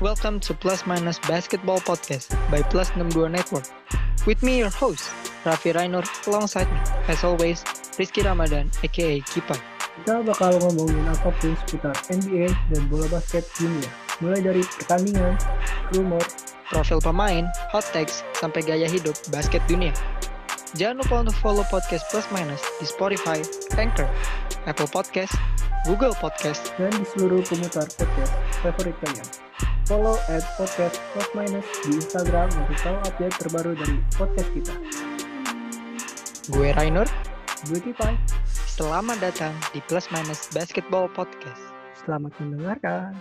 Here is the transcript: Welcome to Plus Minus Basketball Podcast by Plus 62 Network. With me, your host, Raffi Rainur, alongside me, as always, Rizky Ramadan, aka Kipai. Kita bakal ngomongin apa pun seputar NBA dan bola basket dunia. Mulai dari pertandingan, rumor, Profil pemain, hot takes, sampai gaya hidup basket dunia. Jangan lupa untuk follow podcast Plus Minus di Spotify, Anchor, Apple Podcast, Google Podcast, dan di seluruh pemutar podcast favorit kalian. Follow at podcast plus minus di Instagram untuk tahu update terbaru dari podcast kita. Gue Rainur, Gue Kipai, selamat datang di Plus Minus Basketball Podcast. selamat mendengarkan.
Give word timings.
Welcome 0.00 0.40
to 0.48 0.56
Plus 0.56 0.88
Minus 0.88 1.20
Basketball 1.28 1.76
Podcast 1.84 2.32
by 2.48 2.64
Plus 2.72 2.88
62 2.96 3.28
Network. 3.28 3.68
With 4.24 4.40
me, 4.40 4.56
your 4.56 4.72
host, 4.72 5.12
Raffi 5.44 5.76
Rainur, 5.76 6.08
alongside 6.24 6.72
me, 6.72 6.80
as 7.12 7.20
always, 7.20 7.60
Rizky 8.00 8.24
Ramadan, 8.24 8.72
aka 8.80 9.20
Kipai. 9.20 9.60
Kita 10.00 10.24
bakal 10.24 10.56
ngomongin 10.56 11.04
apa 11.04 11.28
pun 11.36 11.52
seputar 11.52 11.92
NBA 12.08 12.48
dan 12.72 12.82
bola 12.88 13.12
basket 13.12 13.44
dunia. 13.60 13.92
Mulai 14.24 14.40
dari 14.40 14.62
pertandingan, 14.64 15.36
rumor, 15.92 16.24
Profil 16.72 17.04
pemain, 17.04 17.44
hot 17.68 17.84
takes, 17.92 18.24
sampai 18.40 18.64
gaya 18.64 18.88
hidup 18.88 19.12
basket 19.28 19.60
dunia. 19.68 19.92
Jangan 20.80 21.04
lupa 21.04 21.28
untuk 21.28 21.36
follow 21.44 21.64
podcast 21.68 22.08
Plus 22.08 22.24
Minus 22.32 22.64
di 22.80 22.88
Spotify, 22.88 23.44
Anchor, 23.76 24.08
Apple 24.64 24.88
Podcast, 24.88 25.36
Google 25.84 26.16
Podcast, 26.16 26.72
dan 26.80 26.88
di 26.88 27.04
seluruh 27.12 27.44
pemutar 27.44 27.84
podcast 28.00 28.32
favorit 28.64 28.96
kalian. 29.04 29.49
Follow 29.90 30.14
at 30.30 30.46
podcast 30.54 31.02
plus 31.10 31.26
minus 31.34 31.66
di 31.82 31.98
Instagram 31.98 32.46
untuk 32.62 32.78
tahu 32.78 32.94
update 33.10 33.34
terbaru 33.42 33.74
dari 33.74 33.98
podcast 34.14 34.50
kita. 34.54 34.74
Gue 36.54 36.70
Rainur, 36.78 37.10
Gue 37.66 37.82
Kipai, 37.82 38.14
selamat 38.70 39.18
datang 39.18 39.50
di 39.74 39.82
Plus 39.90 40.06
Minus 40.14 40.46
Basketball 40.54 41.10
Podcast. 41.10 41.74
selamat 42.06 42.30
mendengarkan. 42.38 43.18